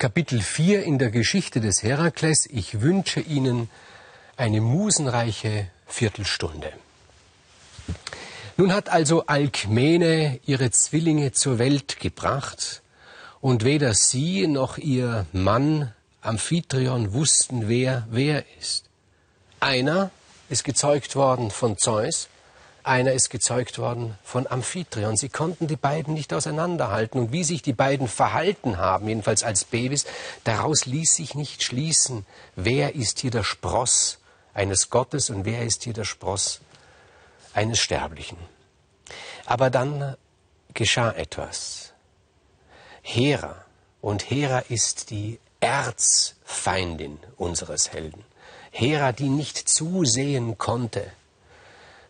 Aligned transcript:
Kapitel 0.00 0.40
4 0.40 0.82
in 0.84 0.98
der 0.98 1.10
Geschichte 1.10 1.60
des 1.60 1.82
Herakles. 1.82 2.46
Ich 2.46 2.80
wünsche 2.80 3.20
Ihnen 3.20 3.68
eine 4.34 4.62
musenreiche 4.62 5.66
Viertelstunde. 5.86 6.72
Nun 8.56 8.72
hat 8.72 8.88
also 8.88 9.26
Alkmene 9.26 10.40
ihre 10.46 10.70
Zwillinge 10.70 11.32
zur 11.32 11.58
Welt 11.58 12.00
gebracht, 12.00 12.80
und 13.42 13.62
weder 13.62 13.92
sie 13.92 14.46
noch 14.46 14.78
ihr 14.78 15.26
Mann 15.34 15.92
Amphitryon 16.22 17.12
wussten, 17.12 17.68
wer 17.68 18.06
wer 18.10 18.44
ist. 18.58 18.86
Einer 19.60 20.10
ist 20.48 20.64
gezeugt 20.64 21.14
worden 21.14 21.50
von 21.50 21.76
Zeus, 21.76 22.30
einer 22.90 23.12
ist 23.12 23.30
gezeugt 23.30 23.78
worden 23.78 24.18
von 24.24 24.48
Amphitryon. 24.48 25.16
Sie 25.16 25.28
konnten 25.28 25.68
die 25.68 25.76
beiden 25.76 26.12
nicht 26.12 26.34
auseinanderhalten. 26.34 27.20
Und 27.20 27.32
wie 27.32 27.44
sich 27.44 27.62
die 27.62 27.72
beiden 27.72 28.08
verhalten 28.08 28.78
haben, 28.78 29.06
jedenfalls 29.06 29.44
als 29.44 29.64
Babys, 29.64 30.06
daraus 30.42 30.86
ließ 30.86 31.14
sich 31.14 31.36
nicht 31.36 31.62
schließen, 31.62 32.26
wer 32.56 32.96
ist 32.96 33.20
hier 33.20 33.30
der 33.30 33.44
Spross 33.44 34.18
eines 34.54 34.90
Gottes 34.90 35.30
und 35.30 35.44
wer 35.44 35.62
ist 35.62 35.84
hier 35.84 35.92
der 35.92 36.04
Spross 36.04 36.60
eines 37.54 37.78
Sterblichen. 37.78 38.38
Aber 39.46 39.70
dann 39.70 40.16
geschah 40.74 41.12
etwas. 41.12 41.92
Hera, 43.02 43.64
und 44.00 44.30
Hera 44.30 44.58
ist 44.68 45.10
die 45.10 45.38
Erzfeindin 45.60 47.18
unseres 47.36 47.92
Helden. 47.92 48.24
Hera, 48.72 49.12
die 49.12 49.28
nicht 49.28 49.68
zusehen 49.68 50.58
konnte, 50.58 51.12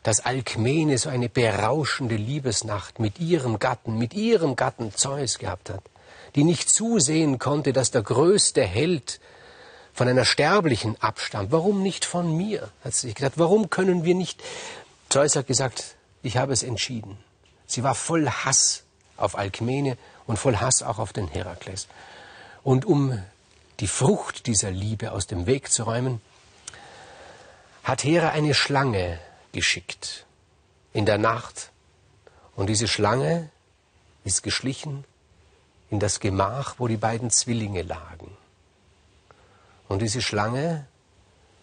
dass 0.02 0.20
Alkmene 0.20 0.96
so 0.98 1.10
eine 1.10 1.28
berauschende 1.28 2.16
Liebesnacht 2.16 2.98
mit 2.98 3.18
ihrem 3.18 3.58
Gatten, 3.58 3.98
mit 3.98 4.14
ihrem 4.14 4.56
Gatten 4.56 4.94
Zeus 4.94 5.38
gehabt 5.38 5.70
hat, 5.70 5.82
die 6.34 6.44
nicht 6.44 6.70
zusehen 6.70 7.38
konnte, 7.38 7.72
dass 7.72 7.90
der 7.90 8.02
größte 8.02 8.62
Held 8.62 9.20
von 9.92 10.08
einer 10.08 10.24
Sterblichen 10.24 10.96
abstammt. 11.00 11.52
Warum 11.52 11.82
nicht 11.82 12.04
von 12.04 12.34
mir? 12.34 12.70
Hat 12.82 12.94
sie 12.94 13.08
sich 13.08 13.14
gedacht, 13.14 13.34
warum 13.36 13.68
können 13.68 14.04
wir 14.04 14.14
nicht? 14.14 14.42
Zeus 15.10 15.36
hat 15.36 15.46
gesagt, 15.46 15.96
ich 16.22 16.36
habe 16.36 16.52
es 16.52 16.62
entschieden. 16.62 17.18
Sie 17.66 17.82
war 17.82 17.94
voll 17.94 18.28
Hass 18.28 18.84
auf 19.16 19.36
Alkmene 19.36 19.98
und 20.26 20.38
voll 20.38 20.56
Hass 20.56 20.82
auch 20.82 20.98
auf 20.98 21.12
den 21.12 21.28
Herakles. 21.28 21.88
Und 22.62 22.84
um 22.84 23.22
die 23.80 23.88
Frucht 23.88 24.46
dieser 24.46 24.70
Liebe 24.70 25.12
aus 25.12 25.26
dem 25.26 25.46
Weg 25.46 25.70
zu 25.70 25.82
räumen, 25.82 26.20
hat 27.82 28.04
Hera 28.04 28.30
eine 28.30 28.54
Schlange 28.54 29.18
geschickt 29.52 30.26
in 30.92 31.06
der 31.06 31.18
Nacht. 31.18 31.70
Und 32.56 32.68
diese 32.68 32.88
Schlange 32.88 33.50
ist 34.24 34.42
geschlichen 34.42 35.04
in 35.90 36.00
das 36.00 36.20
Gemach, 36.20 36.76
wo 36.78 36.88
die 36.88 36.96
beiden 36.96 37.30
Zwillinge 37.30 37.82
lagen. 37.82 38.36
Und 39.88 40.02
diese 40.02 40.22
Schlange 40.22 40.86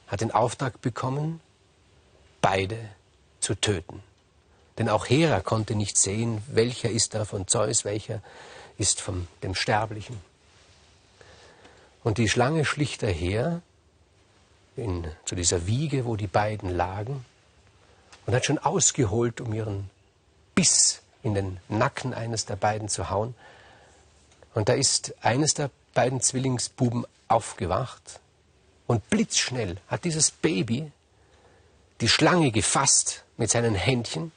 hat 0.07 0.21
den 0.21 0.31
Auftrag 0.31 0.81
bekommen, 0.81 1.39
beide 2.41 2.77
zu 3.39 3.55
töten. 3.55 4.03
Denn 4.77 4.89
auch 4.89 5.07
Hera 5.07 5.39
konnte 5.39 5.75
nicht 5.75 5.97
sehen, 5.97 6.43
welcher 6.47 6.89
ist 6.89 7.13
da 7.13 7.25
von 7.25 7.47
Zeus, 7.47 7.83
welcher 7.83 8.21
ist 8.77 9.01
von 9.01 9.27
dem 9.43 9.55
Sterblichen. 9.55 10.19
Und 12.03 12.19
die 12.19 12.29
Schlange 12.29 12.63
schlich 12.63 12.97
daher 12.97 13.61
in, 14.75 15.07
zu 15.25 15.35
dieser 15.35 15.65
Wiege, 15.67 16.05
wo 16.05 16.15
die 16.15 16.27
beiden 16.27 16.69
lagen, 16.69 17.25
und 18.27 18.35
hat 18.35 18.45
schon 18.45 18.59
ausgeholt, 18.59 19.41
um 19.41 19.53
ihren 19.53 19.89
Biss 20.53 21.01
in 21.23 21.33
den 21.33 21.59
Nacken 21.69 22.13
eines 22.13 22.45
der 22.45 22.57
beiden 22.57 22.89
zu 22.89 23.09
hauen. 23.09 23.33
Und 24.53 24.69
da 24.69 24.73
ist 24.73 25.15
eines 25.21 25.55
der 25.55 25.71
beiden 25.95 26.21
Zwillingsbuben 26.21 27.05
aufgewacht 27.27 28.19
und 28.85 29.09
blitzschnell 29.09 29.77
hat 29.87 30.03
dieses 30.03 30.29
Baby 30.31 30.91
die 32.01 32.09
Schlange 32.09 32.51
gefasst 32.51 33.23
mit 33.37 33.49
seinen 33.49 33.75
Händchen 33.75 34.31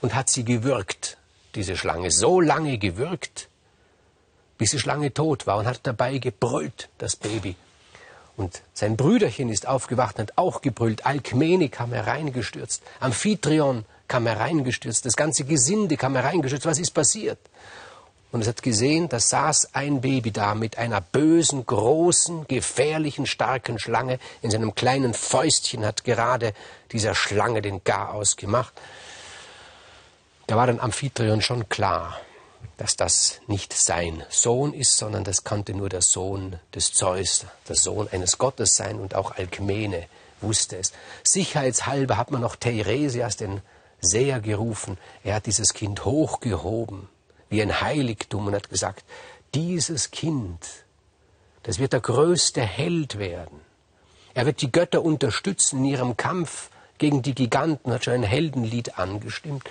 und 0.00 0.14
hat 0.14 0.28
sie 0.28 0.44
gewürgt, 0.44 1.16
diese 1.54 1.76
Schlange, 1.76 2.10
so 2.10 2.40
lange 2.40 2.78
gewürgt, 2.78 3.48
bis 4.58 4.70
die 4.70 4.78
Schlange 4.78 5.12
tot 5.12 5.46
war 5.46 5.58
und 5.58 5.66
hat 5.66 5.80
dabei 5.84 6.18
gebrüllt, 6.18 6.88
das 6.98 7.16
Baby. 7.16 7.56
Und 8.36 8.62
sein 8.72 8.96
Brüderchen 8.96 9.50
ist 9.50 9.68
aufgewacht 9.68 10.18
und 10.18 10.30
hat 10.30 10.38
auch 10.38 10.62
gebrüllt. 10.62 11.04
Alkmene 11.04 11.68
kam 11.68 11.92
hereingestürzt. 11.92 12.82
Amphitryon 13.00 13.84
kam 14.08 14.26
hereingestürzt. 14.26 15.04
Das 15.04 15.16
ganze 15.16 15.44
Gesinde 15.44 15.96
kam 15.96 16.14
hereingestürzt. 16.14 16.66
Was 16.66 16.78
ist 16.78 16.92
passiert? 16.92 17.38
Und 18.30 18.40
es 18.40 18.48
hat 18.48 18.62
gesehen, 18.62 19.10
da 19.10 19.20
saß 19.20 19.74
ein 19.74 20.00
Baby 20.00 20.30
da 20.32 20.54
mit 20.54 20.78
einer 20.78 21.02
bösen, 21.02 21.66
großen, 21.66 22.46
gefährlichen, 22.48 23.26
starken 23.26 23.78
Schlange. 23.78 24.18
In 24.40 24.50
seinem 24.50 24.74
kleinen 24.74 25.12
Fäustchen 25.12 25.84
hat 25.84 26.04
gerade 26.04 26.54
dieser 26.92 27.14
Schlange 27.14 27.60
den 27.60 27.84
Garaus 27.84 28.36
gemacht. 28.36 28.72
Da 30.46 30.56
war 30.56 30.66
dann 30.66 30.80
Amphitryon 30.80 31.42
schon 31.42 31.68
klar 31.68 32.18
dass 32.76 32.96
das 32.96 33.40
nicht 33.46 33.72
sein 33.72 34.24
Sohn 34.28 34.72
ist, 34.72 34.96
sondern 34.96 35.24
das 35.24 35.44
konnte 35.44 35.74
nur 35.74 35.88
der 35.88 36.02
Sohn 36.02 36.58
des 36.74 36.92
Zeus, 36.92 37.46
der 37.68 37.76
Sohn 37.76 38.08
eines 38.10 38.38
Gottes 38.38 38.76
sein 38.76 38.98
und 38.98 39.14
auch 39.14 39.36
Alkmene 39.36 40.06
wusste 40.40 40.78
es. 40.78 40.92
Sicherheitshalber 41.22 42.16
hat 42.16 42.30
man 42.30 42.40
noch 42.40 42.56
Teiresias, 42.56 43.36
den 43.36 43.62
Seher, 44.00 44.40
gerufen. 44.40 44.98
Er 45.22 45.36
hat 45.36 45.46
dieses 45.46 45.74
Kind 45.74 46.04
hochgehoben, 46.04 47.08
wie 47.50 47.62
ein 47.62 47.80
Heiligtum 47.80 48.48
und 48.48 48.54
hat 48.54 48.68
gesagt, 48.68 49.04
dieses 49.54 50.10
Kind, 50.10 50.66
das 51.62 51.78
wird 51.78 51.92
der 51.92 52.00
größte 52.00 52.62
Held 52.62 53.18
werden. 53.18 53.60
Er 54.34 54.46
wird 54.46 54.60
die 54.60 54.72
Götter 54.72 55.02
unterstützen 55.02 55.78
in 55.80 55.84
ihrem 55.84 56.16
Kampf 56.16 56.70
gegen 56.98 57.22
die 57.22 57.34
Giganten, 57.34 57.92
hat 57.92 58.04
schon 58.04 58.14
ein 58.14 58.22
Heldenlied 58.22 58.98
angestimmt. 58.98 59.62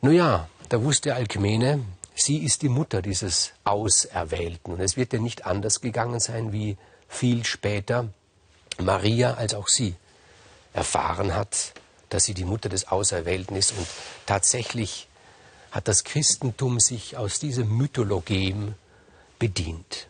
Nun 0.00 0.14
ja, 0.14 0.48
da 0.68 0.82
wusste 0.82 1.14
Alkmene, 1.14 1.84
sie 2.14 2.38
ist 2.38 2.62
die 2.62 2.68
Mutter 2.68 3.02
dieses 3.02 3.52
Auserwählten. 3.64 4.74
Und 4.74 4.80
es 4.80 4.96
wird 4.96 5.12
ja 5.12 5.18
nicht 5.18 5.46
anders 5.46 5.80
gegangen 5.80 6.20
sein, 6.20 6.52
wie 6.52 6.76
viel 7.08 7.44
später 7.44 8.08
Maria 8.78 9.34
als 9.34 9.54
auch 9.54 9.68
sie 9.68 9.94
erfahren 10.72 11.34
hat, 11.34 11.72
dass 12.10 12.24
sie 12.24 12.34
die 12.34 12.44
Mutter 12.44 12.68
des 12.68 12.88
Auserwählten 12.88 13.56
ist. 13.56 13.72
Und 13.72 13.86
tatsächlich 14.26 15.08
hat 15.70 15.88
das 15.88 16.04
Christentum 16.04 16.80
sich 16.80 17.16
aus 17.16 17.38
diesem 17.38 17.76
Mythologem 17.76 18.74
bedient. 19.38 20.08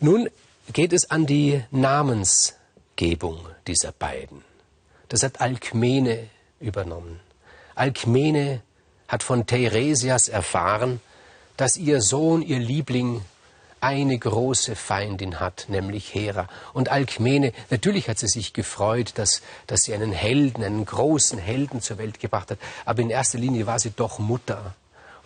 Nun 0.00 0.28
geht 0.72 0.92
es 0.92 1.10
an 1.10 1.26
die 1.26 1.62
Namensgebung 1.70 3.38
dieser 3.66 3.92
beiden. 3.92 4.42
Das 5.08 5.22
hat 5.22 5.40
Alkmene 5.40 6.28
übernommen. 6.60 7.20
Alkmene 7.74 8.62
hat 9.14 9.22
von 9.22 9.46
Teiresias 9.46 10.26
erfahren, 10.26 11.00
dass 11.56 11.76
ihr 11.76 12.02
Sohn, 12.02 12.42
ihr 12.42 12.58
Liebling, 12.58 13.22
eine 13.80 14.18
große 14.18 14.74
Feindin 14.74 15.38
hat, 15.38 15.66
nämlich 15.68 16.12
Hera. 16.14 16.48
Und 16.72 16.88
Alkmene, 16.88 17.52
natürlich 17.70 18.08
hat 18.08 18.18
sie 18.18 18.26
sich 18.26 18.54
gefreut, 18.54 19.12
dass, 19.14 19.40
dass 19.68 19.82
sie 19.82 19.94
einen 19.94 20.10
Helden, 20.10 20.64
einen 20.64 20.84
großen 20.84 21.38
Helden 21.38 21.80
zur 21.80 21.98
Welt 21.98 22.18
gebracht 22.18 22.50
hat, 22.50 22.58
aber 22.84 23.02
in 23.02 23.10
erster 23.10 23.38
Linie 23.38 23.68
war 23.68 23.78
sie 23.78 23.92
doch 23.94 24.18
Mutter 24.18 24.74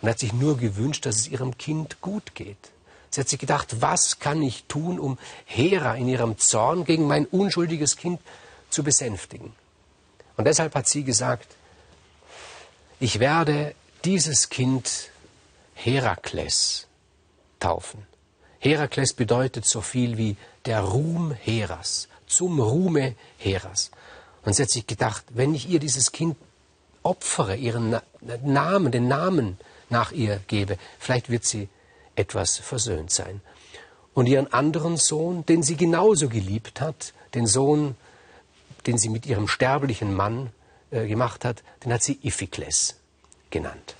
und 0.01 0.09
hat 0.09 0.19
sich 0.19 0.33
nur 0.33 0.57
gewünscht, 0.57 1.07
dass 1.07 1.15
es 1.15 1.27
ihrem 1.27 1.57
Kind 1.57 1.99
gut 1.99 2.35
geht. 2.35 2.57
Sie 3.09 3.21
hat 3.21 3.29
sich 3.29 3.39
gedacht, 3.39 3.81
was 3.81 4.19
kann 4.19 4.43
ich 4.43 4.65
tun, 4.65 4.99
um 4.99 5.17
Hera 5.45 5.95
in 5.95 6.07
ihrem 6.07 6.37
Zorn 6.37 6.85
gegen 6.85 7.07
mein 7.07 7.25
unschuldiges 7.25 7.97
Kind 7.97 8.21
zu 8.69 8.83
besänftigen? 8.83 9.51
Und 10.37 10.45
deshalb 10.45 10.75
hat 10.75 10.87
sie 10.87 11.03
gesagt, 11.03 11.55
ich 12.99 13.19
werde 13.19 13.75
dieses 14.05 14.49
Kind 14.49 15.09
Herakles 15.73 16.87
taufen. 17.59 18.05
Herakles 18.59 19.13
bedeutet 19.13 19.65
so 19.65 19.81
viel 19.81 20.17
wie 20.17 20.35
der 20.65 20.81
Ruhm 20.81 21.31
Heras, 21.31 22.09
zum 22.27 22.59
Ruhme 22.59 23.15
Heras. 23.37 23.91
Und 24.43 24.53
sie 24.53 24.63
hat 24.63 24.69
sich 24.69 24.85
gedacht, 24.85 25.23
wenn 25.29 25.55
ich 25.55 25.69
ihr 25.69 25.79
dieses 25.79 26.11
Kind 26.11 26.35
opfere, 27.01 27.55
ihren 27.55 27.99
Namen, 28.43 28.91
den 28.91 29.07
Namen 29.07 29.57
nach 29.89 30.11
ihr 30.11 30.41
gebe, 30.47 30.77
vielleicht 30.99 31.29
wird 31.29 31.45
sie 31.45 31.69
etwas 32.15 32.57
versöhnt 32.57 33.11
sein. 33.11 33.41
Und 34.13 34.27
ihren 34.27 34.51
anderen 34.51 34.97
Sohn, 34.97 35.45
den 35.45 35.63
sie 35.63 35.77
genauso 35.77 36.27
geliebt 36.27 36.81
hat, 36.81 37.13
den 37.33 37.47
Sohn, 37.47 37.95
den 38.85 38.97
sie 38.97 39.07
mit 39.09 39.25
ihrem 39.25 39.47
sterblichen 39.47 40.13
Mann 40.13 40.51
äh, 40.91 41.07
gemacht 41.07 41.45
hat, 41.45 41.63
den 41.83 41.93
hat 41.93 42.03
sie 42.03 42.19
Iphikles 42.23 42.95
genannt. 43.49 43.95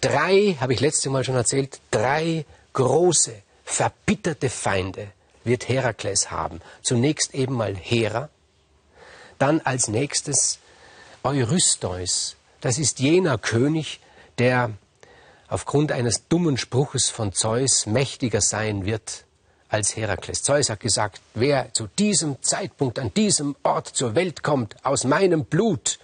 Drei, 0.00 0.56
habe 0.60 0.72
ich 0.72 0.80
letzte 0.80 1.10
Mal 1.10 1.24
schon 1.24 1.36
erzählt, 1.36 1.80
drei 1.90 2.44
große, 2.72 3.34
verbitterte 3.64 4.50
Feinde 4.50 5.08
wird 5.44 5.68
Herakles 5.68 6.30
haben. 6.30 6.60
Zunächst 6.82 7.34
eben 7.34 7.54
mal 7.54 7.76
Hera, 7.76 8.28
dann 9.38 9.60
als 9.60 9.88
nächstes 9.88 10.58
Eurystheus. 11.22 12.36
Das 12.60 12.78
ist 12.78 12.98
jener 12.98 13.38
König, 13.38 14.00
der 14.38 14.72
aufgrund 15.48 15.92
eines 15.92 16.28
dummen 16.28 16.56
Spruches 16.56 17.10
von 17.10 17.32
Zeus 17.32 17.86
mächtiger 17.86 18.40
sein 18.40 18.84
wird 18.84 19.24
als 19.72 19.96
Herakles. 19.96 20.42
Zeus 20.42 20.68
hat 20.70 20.80
gesagt, 20.80 21.20
wer 21.34 21.72
zu 21.72 21.88
diesem 21.98 22.40
Zeitpunkt 22.42 22.98
an 22.98 23.12
diesem 23.14 23.56
Ort 23.62 23.88
zur 23.88 24.14
Welt 24.14 24.42
kommt, 24.42 24.76
aus 24.84 25.04
meinem 25.04 25.44
Blut, 25.44 25.98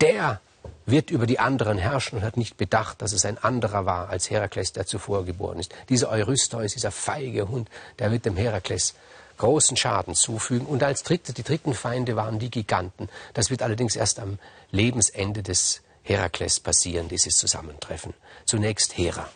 der 0.00 0.40
wird 0.84 1.10
über 1.10 1.26
die 1.26 1.38
anderen 1.38 1.78
herrschen 1.78 2.18
und 2.18 2.24
hat 2.24 2.36
nicht 2.36 2.56
bedacht, 2.56 3.00
dass 3.02 3.12
es 3.12 3.24
ein 3.24 3.38
anderer 3.38 3.86
war 3.86 4.08
als 4.08 4.30
Herakles, 4.30 4.72
der 4.72 4.86
zuvor 4.86 5.24
geboren 5.24 5.60
ist. 5.60 5.72
Dieser 5.88 6.08
Eurystheus, 6.08 6.72
dieser 6.72 6.90
feige 6.90 7.48
Hund, 7.48 7.68
der 7.98 8.10
wird 8.10 8.24
dem 8.24 8.36
Herakles 8.36 8.94
großen 9.36 9.76
Schaden 9.76 10.14
zufügen. 10.14 10.66
Und 10.66 10.82
als 10.82 11.02
dritte, 11.04 11.32
die 11.32 11.44
dritten 11.44 11.74
Feinde 11.74 12.16
waren 12.16 12.38
die 12.38 12.50
Giganten. 12.50 13.08
Das 13.34 13.50
wird 13.50 13.62
allerdings 13.62 13.94
erst 13.94 14.18
am 14.18 14.38
Lebensende 14.72 15.42
des 15.42 15.82
Herakles 16.02 16.58
passieren, 16.58 17.08
dieses 17.08 17.36
Zusammentreffen. 17.36 18.14
Zunächst 18.44 18.96
Hera. 18.96 19.28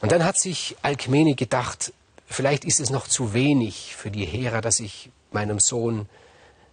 Und 0.00 0.12
dann 0.12 0.24
hat 0.24 0.38
sich 0.38 0.76
Alkmene 0.82 1.34
gedacht, 1.34 1.92
vielleicht 2.32 2.64
ist 2.64 2.80
es 2.80 2.90
noch 2.90 3.06
zu 3.06 3.34
wenig 3.34 3.94
für 3.96 4.10
die 4.10 4.24
Hera, 4.24 4.60
dass 4.60 4.80
ich 4.80 5.10
meinem 5.30 5.60
Sohn 5.60 6.08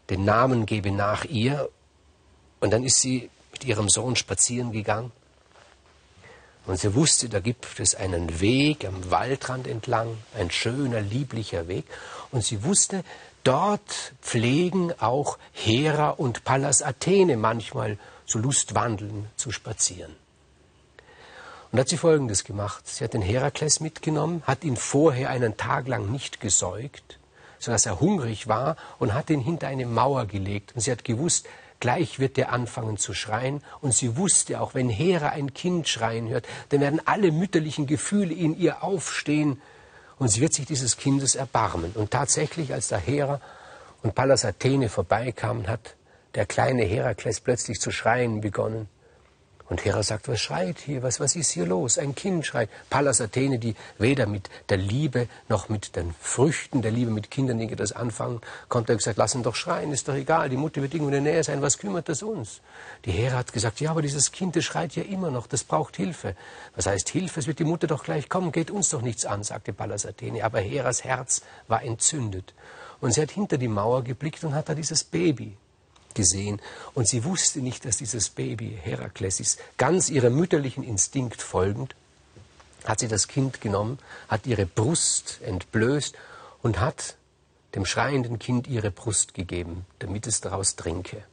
den 0.10 0.26
Namen 0.26 0.66
gebe 0.66 0.92
nach 0.92 1.26
ihr. 1.26 1.70
Und 2.60 2.72
dann 2.72 2.84
ist 2.84 3.00
sie 3.00 3.30
mit 3.52 3.64
ihrem 3.66 3.90
Sohn 3.90 4.16
spazieren 4.16 4.72
gegangen. 4.72 5.12
Und 6.66 6.80
sie 6.80 6.94
wusste, 6.94 7.30
da 7.30 7.40
gibt 7.40 7.80
es 7.80 7.96
einen 7.96 8.42
Weg 8.42 8.86
am 8.86 9.10
Waldrand 9.10 9.66
entlang, 9.66 10.18
ein 10.38 10.52
schöner, 10.52 11.02
lieblicher 11.02 11.68
Weg. 11.68 11.86
Und 12.32 12.44
sie 12.44 12.64
wusste, 12.64 13.04
dort 13.44 14.14
pflegen 14.22 14.94
auch 15.00 15.38
Hera 15.52 16.12
und 16.12 16.44
Pallas 16.44 16.82
Athene 16.82 17.38
manchmal 17.38 17.98
zu 18.28 18.38
Lustwandeln 18.38 19.28
zu 19.36 19.52
spazieren. 19.52 20.16
Und 21.72 21.80
hat 21.80 21.90
sie 21.90 21.98
Folgendes 21.98 22.44
gemacht. 22.44 22.88
Sie 22.88 23.04
hat 23.04 23.14
den 23.14 23.22
Herakles 23.22 23.80
mitgenommen, 23.80 24.44
hat 24.46 24.64
ihn 24.64 24.76
vorher 24.76 25.30
einen 25.30 25.58
Tag 25.58 25.88
lang 25.88 26.12
nicht 26.12 26.40
gesäugt, 26.40 27.20
sodass 27.60 27.86
er 27.86 28.00
hungrig 28.00 28.48
war 28.48 28.76
und 28.98 29.14
hat 29.14 29.30
ihn 29.30 29.42
hinter 29.42 29.68
eine 29.68 29.86
Mauer 29.86 30.26
gelegt. 30.26 30.74
Und 30.76 30.82
sie 30.82 30.92
hat 30.92 31.04
gewusst, 31.04 31.48
Gleich 31.80 32.20
wird 32.20 32.38
er 32.38 32.52
anfangen 32.52 32.98
zu 32.98 33.14
schreien. 33.14 33.64
Und 33.82 33.94
sie 33.94 34.18
wusste 34.18 34.60
auch, 34.60 34.74
wenn 34.74 34.90
Hera 34.90 35.30
ein 35.30 35.54
Kind 35.54 35.88
schreien 35.88 36.28
hört, 36.28 36.46
dann 36.70 36.82
werden 36.82 37.02
alle 37.06 37.32
mütterlichen 37.32 37.88
Gefühle 37.88 38.34
in 38.34 38.58
ihr 38.58 38.84
aufstehen 38.84 39.62
und 40.18 40.28
sie 40.28 40.42
wird 40.42 40.54
sich 40.54 40.66
dieses 40.66 40.98
Kindes 40.98 41.36
erbarmen. 41.36 41.94
Und 41.94 42.12
tatsächlich, 42.12 42.74
als 42.74 42.90
da 42.90 42.98
Hera 42.98 43.40
und 44.04 44.16
Pallas 44.16 44.44
Athene 44.44 44.90
vorbeikamen, 44.90 45.68
hat 45.68 45.96
der 46.36 46.46
kleine 46.46 46.84
Herakles 46.84 47.40
plötzlich 47.40 47.80
zu 47.80 47.92
schreien 47.92 48.42
begonnen. 48.42 48.90
Und 49.70 49.86
Hera 49.86 50.02
sagt, 50.02 50.28
was 50.28 50.42
schreit 50.42 50.80
hier? 50.80 51.04
Was, 51.04 51.20
was 51.20 51.36
ist 51.36 51.52
hier 51.52 51.68
los? 51.68 52.00
Ein 52.00 52.16
Kind 52.16 52.44
schreit. 52.44 52.70
Pallas 52.90 53.22
Athene, 53.22 53.60
die 53.60 53.76
weder 54.00 54.26
mit 54.26 54.50
der 54.70 54.78
Liebe 54.78 55.28
noch 55.48 55.70
mit 55.70 55.96
den 55.96 56.16
Früchten 56.20 56.82
der 56.82 56.92
Liebe 56.92 57.12
mit 57.12 57.30
Kindern 57.30 57.60
das 57.76 57.92
anfangen 57.92 58.42
konnte, 58.68 58.94
hat 58.94 58.98
gesagt, 58.98 59.18
lass 59.18 59.36
ihn 59.36 59.44
doch 59.44 59.56
schreien, 59.56 59.94
ist 59.94 60.08
doch 60.08 60.16
egal, 60.16 60.50
die 60.50 60.58
Mutter 60.58 60.82
wird 60.82 60.94
irgendwo 60.94 61.14
in 61.14 61.24
der 61.24 61.34
Nähe 61.34 61.44
sein, 61.44 61.62
was 61.62 61.78
kümmert 61.78 62.10
das 62.10 62.24
uns? 62.24 62.62
Die 63.06 63.12
Hera 63.12 63.38
hat 63.38 63.54
gesagt, 63.54 63.80
ja, 63.80 63.92
aber 63.92 64.02
dieses 64.02 64.32
Kind, 64.32 64.56
das 64.56 64.64
schreit 64.66 64.96
ja 64.96 65.04
immer 65.04 65.30
noch, 65.30 65.46
das 65.46 65.64
braucht 65.64 65.98
Hilfe. 65.98 66.36
Was 66.76 66.88
heißt 66.88 67.10
Hilfe? 67.10 67.40
Es 67.40 67.46
wird 67.46 67.60
die 67.60 67.64
Mutter 67.64 67.86
doch 67.86 68.04
gleich 68.04 68.28
kommen, 68.28 68.52
geht 68.52 68.72
uns 68.72 68.90
doch 68.90 69.04
nichts 69.04 69.26
an, 69.26 69.44
sagte 69.44 69.72
Pallas 69.72 70.06
Athene. 70.06 70.44
Aber 70.44 70.60
Heras 70.60 71.04
Herz 71.04 71.44
war 71.68 71.84
entzündet. 71.84 72.56
Und 73.02 73.14
sie 73.14 73.22
hat 73.22 73.32
hinter 73.32 73.60
die 73.60 73.68
Mauer 73.68 74.04
geblickt 74.04 74.44
und 74.44 74.56
hat 74.56 74.68
da 74.68 74.74
dieses 74.74 75.04
Baby 75.04 75.58
gesehen 76.20 76.62
und 76.96 77.08
sie 77.08 77.24
wusste 77.24 77.60
nicht, 77.60 77.86
dass 77.86 77.96
dieses 77.98 78.30
Baby 78.30 78.78
Herakles 78.82 79.40
ist. 79.40 79.58
Ganz 79.78 80.10
ihrem 80.10 80.36
mütterlichen 80.36 80.84
Instinkt 80.84 81.42
folgend 81.42 81.96
hat 82.84 83.00
sie 83.00 83.08
das 83.08 83.30
Kind 83.30 83.62
genommen, 83.62 84.00
hat 84.28 84.46
ihre 84.46 84.66
Brust 84.66 85.40
entblößt 85.46 86.16
und 86.62 86.82
hat 86.82 87.16
dem 87.74 87.86
schreienden 87.86 88.38
Kind 88.38 88.68
ihre 88.68 88.92
Brust 88.92 89.34
gegeben, 89.34 89.86
damit 90.00 90.28
es 90.28 90.42
daraus 90.42 90.76
trinke. 90.76 91.24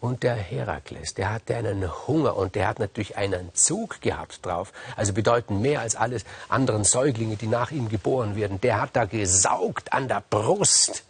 Und 0.00 0.22
der 0.22 0.36
Herakles, 0.36 1.12
der 1.12 1.30
hatte 1.30 1.56
einen 1.56 1.90
Hunger 2.06 2.36
und 2.36 2.54
der 2.54 2.68
hat 2.68 2.78
natürlich 2.78 3.16
einen 3.18 3.52
Zug 3.52 4.00
gehabt 4.00 4.46
drauf. 4.46 4.72
Also 4.96 5.12
bedeuten 5.12 5.60
mehr 5.60 5.80
als 5.80 5.94
alle 5.96 6.20
anderen 6.48 6.84
Säuglinge, 6.84 7.36
die 7.36 7.48
nach 7.48 7.72
ihm 7.72 7.88
geboren 7.88 8.34
werden. 8.36 8.60
Der 8.60 8.80
hat 8.80 8.90
da 8.94 9.04
gesaugt 9.06 9.92
an 9.92 10.06
der 10.08 10.22
Brust 10.30 11.02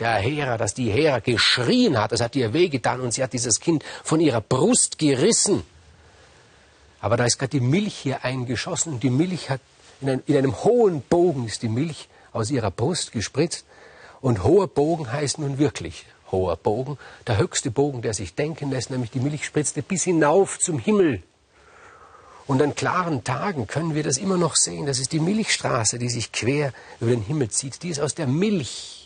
der 0.00 0.14
Hera, 0.14 0.56
dass 0.56 0.74
die 0.74 0.90
Hera 0.90 1.18
geschrien 1.18 1.98
hat, 1.98 2.12
das 2.12 2.20
hat 2.20 2.36
ihr 2.36 2.52
wehgetan 2.52 3.00
und 3.00 3.12
sie 3.12 3.22
hat 3.22 3.32
dieses 3.32 3.60
Kind 3.60 3.84
von 4.04 4.20
ihrer 4.20 4.40
Brust 4.40 4.98
gerissen. 4.98 5.64
Aber 7.00 7.16
da 7.16 7.24
ist 7.24 7.38
gerade 7.38 7.50
die 7.50 7.60
Milch 7.60 7.96
hier 7.96 8.24
eingeschossen 8.24 8.94
und 8.94 9.02
die 9.02 9.10
Milch 9.10 9.50
hat, 9.50 9.60
in, 10.00 10.10
ein, 10.10 10.22
in 10.26 10.36
einem 10.36 10.64
hohen 10.64 11.02
Bogen 11.02 11.46
ist 11.46 11.62
die 11.62 11.68
Milch 11.68 12.08
aus 12.32 12.50
ihrer 12.50 12.70
Brust 12.70 13.12
gespritzt. 13.12 13.64
Und 14.20 14.42
hoher 14.42 14.66
Bogen 14.66 15.12
heißt 15.12 15.38
nun 15.38 15.58
wirklich 15.58 16.04
hoher 16.30 16.56
Bogen, 16.56 16.98
der 17.26 17.38
höchste 17.38 17.70
Bogen, 17.70 18.02
der 18.02 18.14
sich 18.14 18.34
denken 18.34 18.70
lässt, 18.70 18.90
nämlich 18.90 19.10
die 19.10 19.20
Milch 19.20 19.44
spritzte 19.44 19.82
bis 19.82 20.04
hinauf 20.04 20.58
zum 20.58 20.78
Himmel. 20.78 21.22
Und 22.46 22.62
an 22.62 22.74
klaren 22.74 23.24
Tagen 23.24 23.66
können 23.66 23.94
wir 23.94 24.02
das 24.02 24.16
immer 24.16 24.38
noch 24.38 24.56
sehen. 24.56 24.86
Das 24.86 24.98
ist 24.98 25.12
die 25.12 25.20
Milchstraße, 25.20 25.98
die 25.98 26.08
sich 26.08 26.32
quer 26.32 26.72
über 26.98 27.10
den 27.10 27.22
Himmel 27.22 27.50
zieht. 27.50 27.82
Die 27.82 27.90
ist 27.90 28.00
aus 28.00 28.14
der 28.14 28.26
Milch 28.26 28.97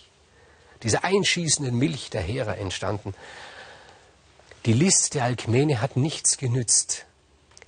dieser 0.82 1.04
einschießenden 1.04 1.76
Milch 1.76 2.10
der 2.10 2.22
Hera 2.22 2.54
entstanden. 2.54 3.14
Die 4.66 4.72
List 4.72 5.14
der 5.14 5.24
Alkmene 5.24 5.80
hat 5.80 5.96
nichts 5.96 6.36
genützt. 6.38 7.06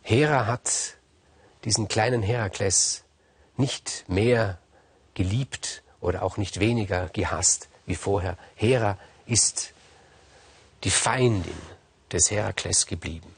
Hera 0.03 0.47
hat 0.47 0.95
diesen 1.65 1.89
kleinen 1.89 2.23
Herakles 2.23 3.05
nicht 3.57 4.05
mehr 4.09 4.59
geliebt 5.15 5.83
oder 6.01 6.23
auch 6.23 6.37
nicht 6.37 6.61
weniger 6.61 7.09
gehasst 7.09 7.69
wie 7.87 7.95
vorher. 7.95 8.37
Hera 8.55 8.99
ist 9.27 9.73
die 10.85 10.91
Feindin 10.91 11.57
des 12.13 12.31
Herakles 12.31 12.87
geblieben. 12.87 13.35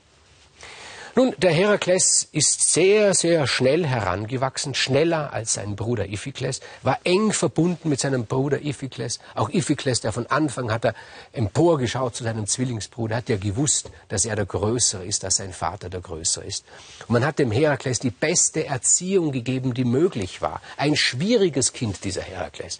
Nun, 1.19 1.35
der 1.39 1.51
Herakles 1.51 2.29
ist 2.33 2.75
sehr, 2.75 3.15
sehr 3.15 3.47
schnell 3.47 3.87
herangewachsen, 3.87 4.75
schneller 4.75 5.33
als 5.33 5.55
sein 5.55 5.75
Bruder 5.75 6.11
Iphikles, 6.11 6.61
war 6.83 6.99
eng 7.05 7.33
verbunden 7.33 7.89
mit 7.89 8.01
seinem 8.01 8.27
Bruder 8.27 8.63
Iphikles. 8.63 9.19
Auch 9.35 9.49
Iphikles, 9.49 10.03
der 10.03 10.13
von 10.13 10.27
Anfang 10.27 10.71
hat 10.71 10.85
er 10.85 10.95
emporgeschaut 11.33 12.15
zu 12.15 12.23
seinem 12.23 12.47
Zwillingsbruder, 12.47 13.17
hat 13.17 13.31
ja 13.31 13.39
gewusst, 13.39 13.91
dass 14.09 14.27
er 14.27 14.37
der 14.37 14.45
Größere 14.45 15.07
ist, 15.07 15.23
dass 15.23 15.37
sein 15.37 15.55
Vater 15.55 15.89
der 15.89 16.03
Größere 16.03 16.45
ist. 16.45 16.67
Und 17.09 17.15
man 17.15 17.25
hat 17.25 17.39
dem 17.39 17.51
Herakles 17.51 17.99
die 17.99 18.11
beste 18.11 18.67
Erziehung 18.67 19.33
gegeben, 19.33 19.73
die 19.73 19.87
möglich 19.87 20.43
war. 20.43 20.61
Ein 20.77 20.97
schwieriges 20.97 21.73
Kind, 21.73 22.05
dieser 22.05 22.25
Herakles 22.25 22.79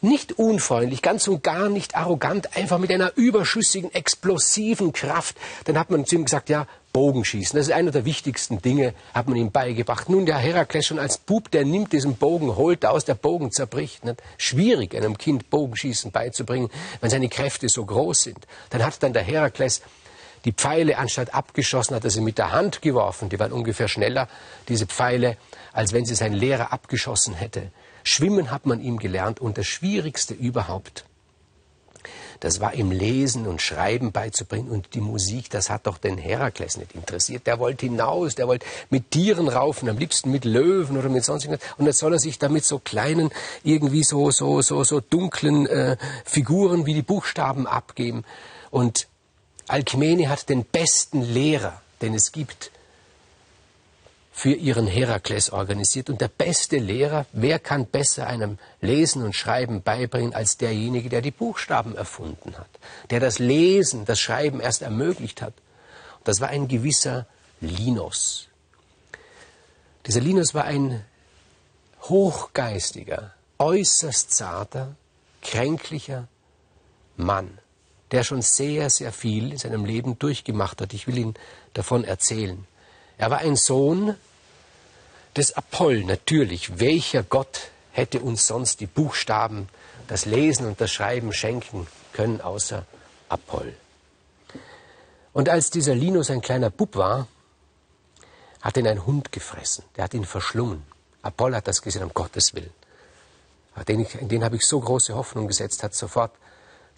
nicht 0.00 0.38
unfreundlich, 0.38 1.02
ganz 1.02 1.26
und 1.26 1.42
gar 1.42 1.68
nicht 1.68 1.96
arrogant, 1.96 2.56
einfach 2.56 2.78
mit 2.78 2.92
einer 2.92 3.16
überschüssigen, 3.16 3.92
explosiven 3.92 4.92
Kraft. 4.92 5.36
Dann 5.64 5.76
hat 5.76 5.90
man 5.90 6.06
zu 6.06 6.14
ihm 6.14 6.24
gesagt, 6.24 6.50
ja, 6.50 6.68
Bogenschießen. 6.98 7.56
Das 7.56 7.68
ist 7.68 7.72
einer 7.72 7.92
der 7.92 8.04
wichtigsten 8.04 8.60
Dinge, 8.60 8.92
hat 9.14 9.28
man 9.28 9.36
ihm 9.36 9.52
beigebracht. 9.52 10.08
Nun, 10.08 10.26
der 10.26 10.36
Herakles 10.38 10.84
schon 10.84 10.98
als 10.98 11.16
Bub, 11.16 11.48
der 11.52 11.64
nimmt 11.64 11.92
diesen 11.92 12.16
Bogen, 12.16 12.56
holt 12.56 12.84
aus, 12.84 13.04
der 13.04 13.14
Bogen 13.14 13.52
zerbricht. 13.52 14.04
Nicht? 14.04 14.20
Schwierig, 14.36 14.96
einem 14.96 15.16
Kind 15.16 15.48
Bogenschießen 15.48 16.10
beizubringen, 16.10 16.70
wenn 17.00 17.08
seine 17.08 17.28
Kräfte 17.28 17.68
so 17.68 17.84
groß 17.84 18.22
sind. 18.22 18.48
Dann 18.70 18.84
hat 18.84 19.00
dann 19.00 19.12
der 19.12 19.22
Herakles 19.22 19.80
die 20.44 20.50
Pfeile 20.52 20.98
anstatt 20.98 21.32
abgeschossen, 21.32 21.94
hat 21.94 22.02
er 22.02 22.10
sie 22.10 22.20
mit 22.20 22.36
der 22.36 22.50
Hand 22.50 22.82
geworfen. 22.82 23.28
Die 23.28 23.38
waren 23.38 23.52
ungefähr 23.52 23.86
schneller, 23.86 24.26
diese 24.68 24.86
Pfeile, 24.86 25.36
als 25.72 25.92
wenn 25.92 26.04
sie 26.04 26.16
sein 26.16 26.32
Lehrer 26.32 26.72
abgeschossen 26.72 27.34
hätte. 27.34 27.70
Schwimmen 28.02 28.50
hat 28.50 28.66
man 28.66 28.80
ihm 28.80 28.98
gelernt 28.98 29.38
und 29.38 29.56
das 29.56 29.68
Schwierigste 29.68 30.34
überhaupt 30.34 31.04
das 32.40 32.60
war 32.60 32.74
ihm 32.74 32.90
Lesen 32.90 33.46
und 33.46 33.60
Schreiben 33.60 34.12
beizubringen 34.12 34.70
und 34.70 34.94
die 34.94 35.00
Musik, 35.00 35.50
das 35.50 35.70
hat 35.70 35.86
doch 35.86 35.98
den 35.98 36.18
Herakles 36.18 36.76
nicht 36.76 36.94
interessiert. 36.94 37.46
Der 37.46 37.58
wollte 37.58 37.86
hinaus, 37.86 38.34
der 38.34 38.46
wollte 38.46 38.66
mit 38.90 39.10
Tieren 39.10 39.48
raufen, 39.48 39.88
am 39.88 39.98
liebsten 39.98 40.30
mit 40.30 40.44
Löwen 40.44 40.96
oder 40.96 41.08
mit 41.08 41.24
sonstigen. 41.24 41.58
Und 41.76 41.86
jetzt 41.86 41.98
soll 41.98 42.12
er 42.12 42.18
sich 42.18 42.38
damit 42.38 42.64
so 42.64 42.78
kleinen, 42.78 43.30
irgendwie 43.64 44.04
so, 44.04 44.30
so, 44.30 44.62
so, 44.62 44.84
so 44.84 45.00
dunklen 45.00 45.66
äh, 45.66 45.96
Figuren 46.24 46.86
wie 46.86 46.94
die 46.94 47.02
Buchstaben 47.02 47.66
abgeben. 47.66 48.24
Und 48.70 49.08
Alkmene 49.66 50.28
hat 50.28 50.48
den 50.48 50.64
besten 50.64 51.22
Lehrer, 51.22 51.80
den 52.00 52.14
es 52.14 52.32
gibt, 52.32 52.70
für 54.38 54.52
ihren 54.52 54.86
Herakles 54.86 55.50
organisiert. 55.50 56.08
Und 56.08 56.20
der 56.20 56.28
beste 56.28 56.76
Lehrer, 56.76 57.26
wer 57.32 57.58
kann 57.58 57.86
besser 57.86 58.28
einem 58.28 58.58
Lesen 58.80 59.24
und 59.24 59.34
Schreiben 59.34 59.82
beibringen 59.82 60.32
als 60.32 60.56
derjenige, 60.56 61.08
der 61.08 61.22
die 61.22 61.32
Buchstaben 61.32 61.96
erfunden 61.96 62.56
hat, 62.56 62.68
der 63.10 63.18
das 63.18 63.40
Lesen, 63.40 64.04
das 64.04 64.20
Schreiben 64.20 64.60
erst 64.60 64.82
ermöglicht 64.82 65.42
hat. 65.42 65.54
Und 66.18 66.28
das 66.28 66.40
war 66.40 66.50
ein 66.50 66.68
gewisser 66.68 67.26
Linus. 67.60 68.46
Dieser 70.06 70.20
Linus 70.20 70.54
war 70.54 70.66
ein 70.66 71.04
hochgeistiger, 72.02 73.34
äußerst 73.58 74.30
zarter, 74.30 74.94
kränklicher 75.42 76.28
Mann, 77.16 77.58
der 78.12 78.22
schon 78.22 78.42
sehr, 78.42 78.88
sehr 78.88 79.10
viel 79.12 79.50
in 79.50 79.58
seinem 79.58 79.84
Leben 79.84 80.16
durchgemacht 80.16 80.80
hat. 80.80 80.94
Ich 80.94 81.08
will 81.08 81.18
Ihnen 81.18 81.34
davon 81.74 82.04
erzählen. 82.04 82.68
Er 83.16 83.30
war 83.32 83.38
ein 83.38 83.56
Sohn 83.56 84.14
des 85.38 85.52
Apoll, 85.56 86.04
natürlich. 86.04 86.78
Welcher 86.78 87.22
Gott 87.22 87.70
hätte 87.92 88.20
uns 88.20 88.46
sonst 88.46 88.80
die 88.80 88.86
Buchstaben, 88.86 89.68
das 90.08 90.26
Lesen 90.26 90.66
und 90.66 90.80
das 90.80 90.90
Schreiben 90.90 91.32
schenken 91.32 91.86
können, 92.12 92.40
außer 92.40 92.84
Apoll? 93.28 93.74
Und 95.32 95.48
als 95.48 95.70
dieser 95.70 95.94
Linus 95.94 96.30
ein 96.30 96.40
kleiner 96.40 96.70
Bub 96.70 96.96
war, 96.96 97.28
hat 98.60 98.76
ihn 98.76 98.88
ein 98.88 99.06
Hund 99.06 99.30
gefressen. 99.30 99.84
Der 99.96 100.04
hat 100.04 100.14
ihn 100.14 100.24
verschlungen. 100.24 100.82
Apoll 101.22 101.54
hat 101.54 101.68
das 101.68 101.80
gesehen, 101.82 102.02
um 102.02 102.12
Gottes 102.12 102.54
Willen. 102.54 102.72
Den, 103.86 104.00
ich, 104.00 104.18
den 104.20 104.42
habe 104.42 104.56
ich 104.56 104.66
so 104.66 104.80
große 104.80 105.14
Hoffnung 105.14 105.46
gesetzt, 105.46 105.84
hat 105.84 105.94
sofort 105.94 106.32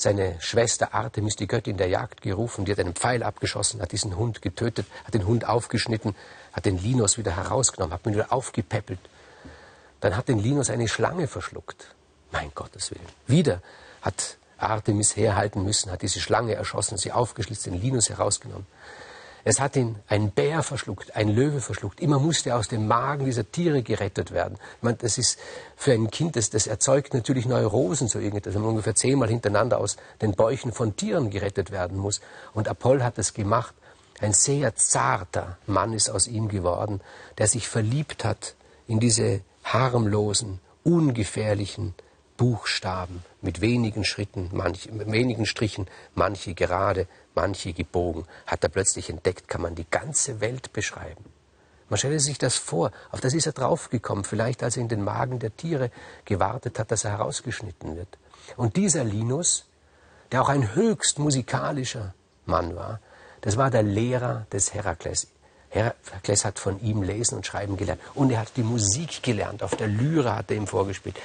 seine 0.00 0.40
Schwester 0.40 0.95
Artemis, 0.95 1.37
die 1.37 1.47
Göttin 1.47 1.76
der 1.76 1.88
Jagd, 1.88 2.23
gerufen. 2.23 2.64
Die 2.64 2.73
hat 2.73 2.78
einen 2.78 2.95
Pfeil 2.95 3.23
abgeschossen, 3.23 3.80
hat 3.80 3.92
diesen 3.92 4.16
Hund 4.16 4.42
getötet, 4.42 4.87
hat 5.04 5.14
den 5.14 5.26
Hund 5.26 5.47
aufgeschnitten, 5.47 6.14
hat 6.52 6.64
den 6.64 6.78
Linus 6.78 7.19
wieder 7.19 7.37
herausgenommen, 7.37 7.92
hat 7.92 8.07
ihn 8.07 8.14
wieder 8.14 8.33
aufgepäppelt. 8.33 9.00
Dann 10.00 10.16
hat 10.16 10.28
den 10.28 10.38
Linus 10.38 10.71
eine 10.71 10.88
Schlange 10.88 11.26
verschluckt. 11.26 11.95
Mein 12.33 12.52
Gottes 12.54 12.90
Willen. 12.90 13.07
Wieder 13.26 13.61
hat 14.02 14.38
Artemis 14.57 15.16
herhalten 15.16 15.64
müssen, 15.64 15.90
hat 15.90 16.02
diese 16.02 16.21
Schlange 16.21 16.54
erschossen, 16.54 16.97
sie 16.97 17.12
aufgeschlitzt, 17.12 17.66
den 17.66 17.80
Linus 17.80 18.09
herausgenommen. 18.09 18.66
Es 19.44 19.61
hat 19.61 19.76
ihn 19.76 19.97
ein 20.06 20.30
Bär 20.30 20.62
verschluckt, 20.62 21.16
ein 21.16 21.28
Löwe 21.28 21.61
verschluckt. 21.61 22.00
Immer 22.00 22.18
musste 22.18 22.50
er 22.50 22.59
aus 22.59 22.68
dem 22.68 22.87
Magen 22.87 23.25
dieser 23.25 23.50
Tiere 23.50 23.82
gerettet 23.82 24.32
werden. 24.32 24.59
Meine, 24.80 24.99
das 24.99 25.18
ist 25.18 25.38
für 25.76 25.92
ein 25.92 26.11
Kind, 26.11 26.37
das, 26.37 26.50
das 26.50 26.66
erzeugt 26.66 27.14
natürlich 27.14 27.47
Neurosen 27.47 28.09
so 28.09 28.18
irgendetwas, 28.18 28.54
man 28.54 28.64
ungefähr 28.64 28.94
zehnmal 28.94 29.28
hintereinander 29.28 29.78
aus 29.78 29.97
den 30.20 30.32
Bäuchen 30.32 30.73
von 30.73 30.97
Tieren 30.97 31.30
gerettet 31.30 31.70
werden 31.70 31.99
muss. 31.99 32.20
Und 32.52 32.68
Apoll 32.68 33.02
hat 33.02 33.18
das 33.18 33.32
gemacht. 33.35 33.75
Ein 34.20 34.35
sehr 34.35 34.75
zarter 34.76 35.56
Mann 35.66 35.94
ist 35.94 36.11
aus 36.11 36.26
ihm 36.26 36.49
geworden, 36.49 37.00
der 37.38 37.47
sich 37.47 37.68
verliebt 37.68 38.25
hat 38.25 38.54
in 38.87 39.00
diese 39.00 39.40
harmlosen, 39.64 40.61
ungefährlichen 40.85 41.94
Buchstaben 42.40 43.23
mit 43.42 43.61
wenigen 43.61 44.02
Schritten, 44.02 44.49
manch, 44.54 44.90
mit 44.90 45.12
wenigen 45.12 45.44
Strichen, 45.44 45.87
manche 46.14 46.54
gerade, 46.54 47.06
manche 47.35 47.75
gebogen, 47.75 48.25
hat 48.47 48.64
er 48.64 48.70
plötzlich 48.70 49.11
entdeckt, 49.11 49.47
kann 49.47 49.61
man 49.61 49.75
die 49.75 49.85
ganze 49.90 50.40
Welt 50.40 50.73
beschreiben. 50.73 51.23
Man 51.90 51.99
stelle 51.99 52.18
sich 52.18 52.38
das 52.38 52.56
vor, 52.56 52.92
auf 53.11 53.20
das 53.20 53.35
ist 53.35 53.44
er 53.44 53.52
draufgekommen, 53.52 54.25
vielleicht 54.25 54.62
als 54.62 54.78
er 54.78 54.80
in 54.80 54.88
den 54.88 55.04
Magen 55.04 55.38
der 55.38 55.54
Tiere 55.54 55.90
gewartet 56.25 56.78
hat, 56.78 56.90
dass 56.90 57.04
er 57.04 57.11
herausgeschnitten 57.11 57.94
wird. 57.94 58.16
Und 58.56 58.76
dieser 58.76 59.04
Linus, 59.04 59.66
der 60.32 60.40
auch 60.40 60.49
ein 60.49 60.75
höchst 60.75 61.18
musikalischer 61.18 62.14
Mann 62.47 62.75
war, 62.75 63.00
das 63.42 63.59
war 63.59 63.70
der 63.70 63.82
Lehrer 63.82 64.47
des 64.50 64.73
Herakles. 64.73 65.26
Herakles 65.68 66.47
hat 66.47 66.59
von 66.59 66.80
ihm 66.80 67.02
lesen 67.02 67.35
und 67.35 67.44
schreiben 67.44 67.76
gelernt. 67.76 68.00
Und 68.14 68.30
er 68.30 68.40
hat 68.40 68.56
die 68.56 68.62
Musik 68.62 69.23
gelernt. 69.23 69.62
Auf 69.62 69.76
der 69.76 69.88
Lyra 69.88 70.37
hat 70.37 70.50
er 70.50 70.56
ihm 70.56 70.66
vorgespielt. 70.66 71.18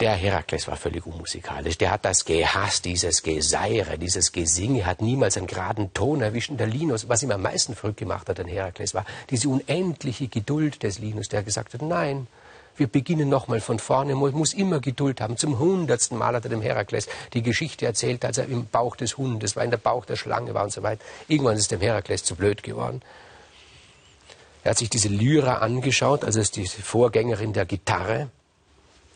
Der 0.00 0.12
Herakles 0.12 0.66
war 0.66 0.76
völlig 0.76 1.06
unmusikalisch. 1.06 1.78
Der 1.78 1.92
hat 1.92 2.04
das 2.04 2.24
gehasst, 2.24 2.84
dieses 2.84 3.22
Geseire, 3.22 3.96
dieses 3.96 4.32
Gesinge, 4.32 4.86
hat 4.86 5.00
niemals 5.00 5.36
einen 5.36 5.46
geraden 5.46 5.94
Ton 5.94 6.20
erwischt. 6.20 6.50
Und 6.50 6.58
der 6.58 6.66
Linus, 6.66 7.08
was 7.08 7.22
ihm 7.22 7.30
am 7.30 7.42
meisten 7.42 7.76
verrückt 7.76 7.98
gemacht 7.98 8.28
hat, 8.28 8.40
an 8.40 8.48
Herakles, 8.48 8.94
war 8.94 9.04
diese 9.30 9.48
unendliche 9.48 10.26
Geduld 10.26 10.82
des 10.82 10.98
Linus, 10.98 11.28
der 11.28 11.44
gesagt 11.44 11.74
hat, 11.74 11.82
nein, 11.82 12.26
wir 12.76 12.88
beginnen 12.88 13.28
nochmal 13.28 13.60
von 13.60 13.78
vorne, 13.78 14.16
man 14.16 14.32
muss 14.32 14.52
immer 14.52 14.80
Geduld 14.80 15.20
haben. 15.20 15.36
Zum 15.36 15.60
hundertsten 15.60 16.18
Mal 16.18 16.34
hat 16.34 16.44
er 16.44 16.50
dem 16.50 16.62
Herakles 16.62 17.08
die 17.32 17.42
Geschichte 17.42 17.86
erzählt, 17.86 18.24
als 18.24 18.38
er 18.38 18.46
im 18.46 18.66
Bauch 18.66 18.96
des 18.96 19.16
Hundes 19.16 19.54
war, 19.54 19.62
in 19.62 19.70
der 19.70 19.78
Bauch 19.78 20.04
der 20.04 20.16
Schlange 20.16 20.54
war 20.54 20.64
und 20.64 20.72
so 20.72 20.82
weiter. 20.82 21.04
Irgendwann 21.28 21.56
ist 21.56 21.70
dem 21.70 21.80
Herakles 21.80 22.24
zu 22.24 22.34
blöd 22.34 22.64
geworden. 22.64 23.00
Er 24.64 24.70
hat 24.70 24.78
sich 24.78 24.90
diese 24.90 25.08
Lyra 25.08 25.58
angeschaut, 25.58 26.24
also 26.24 26.40
ist 26.40 26.56
die 26.56 26.66
Vorgängerin 26.66 27.52
der 27.52 27.64
Gitarre. 27.64 28.28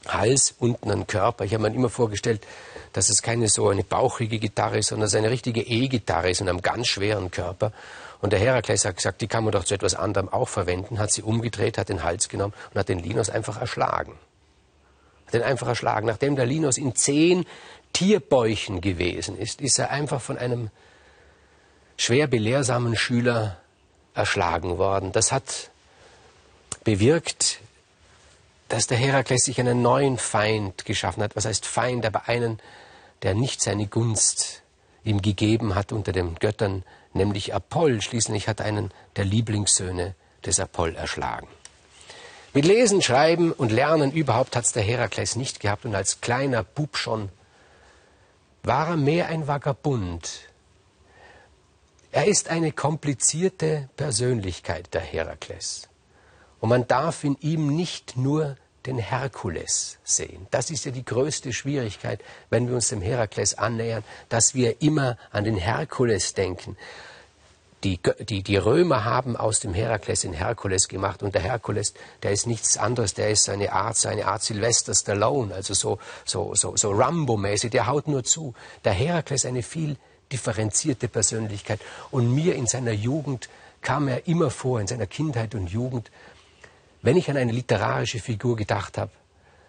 Hals, 0.09 0.55
unten 0.59 0.91
ein 0.91 1.07
Körper. 1.07 1.45
Ich 1.45 1.55
habe 1.55 1.69
mir 1.69 1.75
immer 1.75 1.89
vorgestellt, 1.89 2.47
dass 2.93 3.09
es 3.09 3.23
keine 3.23 3.49
so 3.49 3.69
eine 3.69 3.85
bauchige 3.85 4.39
Gitarre 4.39 4.79
ist, 4.79 4.89
sondern 4.89 5.07
es 5.07 5.15
eine 5.15 5.31
richtige 5.31 5.61
E-Gitarre 5.61 6.31
ist 6.31 6.41
und 6.41 6.49
einem 6.49 6.63
ganz 6.63 6.89
schweren 6.89 7.31
Körper. 7.31 7.73
Und 8.21 8.33
der 8.33 8.41
Herakles 8.41 8.85
hat 8.85 8.97
gesagt, 8.97 9.21
die 9.21 9.29
kann 9.29 9.45
man 9.45 9.53
doch 9.53 9.65
zu 9.65 9.75
etwas 9.75 9.95
anderem 9.95 10.29
auch 10.29 10.49
verwenden, 10.49 10.99
hat 10.99 11.13
sie 11.13 11.23
umgedreht, 11.23 11.79
hat 11.79 11.89
den 11.89 12.03
Hals 12.03 12.29
genommen 12.29 12.55
und 12.73 12.79
hat 12.79 12.89
den 12.89 12.99
Linus 12.99 13.31
einfach 13.31 13.61
erschlagen. 13.61 14.15
Hat 15.27 15.35
den 15.35 15.43
einfach 15.43 15.69
erschlagen. 15.69 16.07
Nachdem 16.07 16.35
der 16.35 16.47
Linus 16.47 16.79
in 16.79 16.97
zehn 16.97 17.47
Tierbäuchen 17.93 18.81
gewesen 18.81 19.39
ist, 19.39 19.61
ist 19.61 19.79
er 19.79 19.91
einfach 19.91 20.21
von 20.21 20.39
einem 20.39 20.71
schwer 21.97 22.27
belehrsamen 22.27 22.97
Schüler 22.97 23.59
erschlagen 24.15 24.79
worden. 24.79 25.13
Das 25.13 25.31
hat 25.31 25.71
bewirkt, 26.85 27.61
dass 28.69 28.87
der 28.87 28.99
Herakles 28.99 29.45
sich 29.45 29.61
einen 29.61 29.83
neuen 29.83 30.19
Feind 30.19 30.85
geschaffen 30.85 31.23
hat. 31.23 31.37
Was 31.37 31.47
heißt 31.47 31.67
Feind? 31.67 32.05
Aber 32.05 32.29
einen, 32.29 32.59
der 33.23 33.35
nicht 33.35 33.63
seine 33.63 33.87
Gunst 33.87 34.63
ihm 35.05 35.23
gegeben 35.23 35.75
hat 35.75 35.93
unter 35.93 36.13
den 36.13 36.35
Göttern, 36.35 36.85
nämlich 37.15 37.55
Apoll. 37.55 38.03
Schließlich 38.03 38.47
hat 38.49 38.61
einen 38.61 38.91
der 39.17 39.25
Lieblingssöhne 39.25 40.15
des 40.45 40.61
Apoll 40.61 40.95
erschlagen. 40.95 41.49
Mit 42.55 42.65
Lesen, 42.65 43.03
Schreiben 43.03 43.53
und 43.53 43.73
Lernen 43.73 44.13
überhaupt 44.13 44.57
hat 44.57 44.65
es 44.65 44.73
der 44.73 44.83
Herakles 44.83 45.37
nicht 45.37 45.61
gehabt 45.61 45.85
und 45.85 45.95
als 45.95 46.21
kleiner 46.21 46.63
Bub 46.63 46.97
schon 46.97 47.29
war 48.63 48.89
er 48.89 48.97
mehr 48.97 49.29
ein 49.29 49.47
Vagabund. 49.47 50.49
Er 52.11 52.27
ist 52.27 52.49
eine 52.49 52.73
komplizierte 52.73 53.89
Persönlichkeit, 53.97 54.93
der 54.95 55.03
Herakles. 55.03 55.89
Und 56.61 56.69
man 56.69 56.87
darf 56.87 57.25
in 57.25 57.37
ihm 57.41 57.75
nicht 57.75 58.17
nur 58.17 58.57
den 58.87 58.99
Herkules 58.99 59.99
sehen. 60.03 60.47
Das 60.51 60.71
ist 60.71 60.85
ja 60.85 60.91
die 60.91 61.05
größte 61.05 61.53
Schwierigkeit, 61.53 62.21
wenn 62.51 62.69
wir 62.69 62.75
uns 62.75 62.89
dem 62.89 63.03
Herakles 63.03 63.57
annähern, 63.57 64.03
dass 64.29 64.55
wir 64.55 64.81
immer 64.81 65.19
an 65.31 65.45
den 65.45 65.57
Herkules 65.57 66.35
denken. 66.35 66.77
Die, 67.85 68.01
die, 68.21 68.43
die 68.43 68.57
Römer 68.57 69.05
haben 69.05 69.37
aus 69.37 69.61
dem 69.61 69.73
Herakles 69.73 70.23
den 70.23 70.33
Herkules 70.33 70.89
gemacht 70.89 71.23
und 71.23 71.35
der 71.35 71.43
Herkules, 71.43 71.95
der 72.25 72.33
ist 72.33 72.47
nichts 72.47 72.77
anderes, 72.77 73.15
der 73.15 73.31
ist 73.31 73.45
seine 73.45 73.73
Art, 73.73 73.97
seine 73.97 74.27
Art 74.27 74.43
Sylvester 74.43 74.95
Stallone, 74.95 75.55
also 75.55 75.75
so, 75.75 75.99
so, 76.25 76.55
so, 76.57 76.75
so 76.77 76.91
Rambo-mäßig, 76.91 77.71
der 77.71 77.87
haut 77.87 78.09
nur 78.09 78.25
zu. 78.25 78.55
Der 78.85 78.93
Herakles 78.93 79.45
eine 79.45 79.63
viel 79.63 79.97
differenzierte 80.33 81.07
Persönlichkeit 81.07 81.81
und 82.11 82.35
mir 82.35 82.57
in 82.57 82.67
seiner 82.67 82.93
Jugend 82.93 83.49
kam 83.81 84.09
er 84.09 84.27
immer 84.27 84.51
vor, 84.51 84.81
in 84.81 84.89
seiner 84.89 85.07
Kindheit 85.07 85.55
und 85.55 85.71
Jugend, 85.71 86.11
wenn 87.03 87.17
ich 87.17 87.31
an 87.31 87.37
eine 87.37 87.53
literarische 87.53 88.19
Figur 88.19 88.57
gedacht 88.57 88.99
habe, 88.99 89.13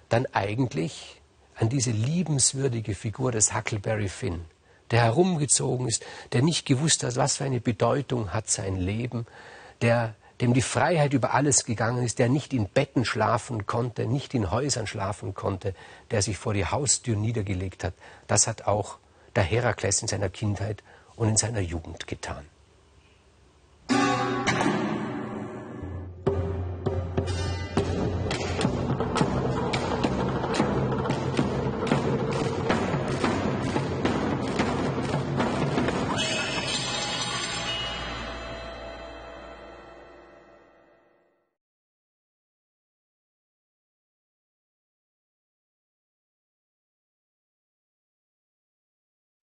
dann 0.09 0.25
eigentlich 0.33 1.21
an 1.55 1.69
diese 1.69 1.91
liebenswürdige 1.91 2.95
Figur 2.95 3.31
des 3.31 3.53
Huckleberry 3.53 4.09
Finn, 4.09 4.45
der 4.91 5.01
herumgezogen 5.03 5.87
ist, 5.87 6.05
der 6.31 6.41
nicht 6.41 6.65
gewusst 6.65 7.03
hat, 7.03 7.15
was 7.15 7.37
für 7.37 7.43
eine 7.43 7.59
Bedeutung 7.59 8.33
hat 8.33 8.49
sein 8.49 8.75
Leben, 8.75 9.27
der 9.81 10.15
dem 10.41 10.53
die 10.53 10.61
Freiheit 10.61 11.13
über 11.13 11.33
alles 11.33 11.65
gegangen 11.65 12.03
ist, 12.03 12.17
der 12.17 12.29
nicht 12.29 12.53
in 12.53 12.69
Betten 12.69 13.03
schlafen 13.03 13.65
konnte, 13.65 14.05
nicht 14.05 14.33
in 14.33 14.51
Häusern 14.51 14.87
schlafen 14.87 15.33
konnte, 15.33 15.75
der 16.11 16.21
sich 16.21 16.37
vor 16.37 16.53
die 16.53 16.65
Haustür 16.65 17.17
niedergelegt 17.17 17.83
hat. 17.83 17.93
Das 18.27 18.47
hat 18.47 18.65
auch 18.65 18.97
der 19.35 19.43
Herakles 19.43 20.01
in 20.01 20.07
seiner 20.07 20.29
Kindheit 20.29 20.81
und 21.17 21.27
in 21.27 21.37
seiner 21.37 21.59
Jugend 21.59 22.07
getan. 22.07 22.45